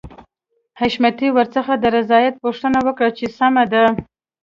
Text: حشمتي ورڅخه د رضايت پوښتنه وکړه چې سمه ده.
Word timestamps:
حشمتي 0.79 1.27
ورڅخه 1.33 1.73
د 1.79 1.85
رضايت 1.97 2.35
پوښتنه 2.43 2.79
وکړه 2.87 3.09
چې 3.17 3.25
سمه 3.37 3.63
ده. 3.71 3.83